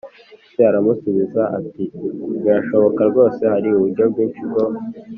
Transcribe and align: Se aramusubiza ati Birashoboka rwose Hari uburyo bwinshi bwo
Se 0.51 0.61
aramusubiza 0.69 1.41
ati 1.57 1.83
Birashoboka 2.43 3.01
rwose 3.11 3.39
Hari 3.53 3.67
uburyo 3.71 4.03
bwinshi 4.11 4.41
bwo 4.49 4.63